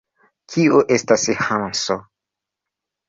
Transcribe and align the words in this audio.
Kio 0.53 0.79
estas 0.95 1.27
Hanso? 1.43 1.99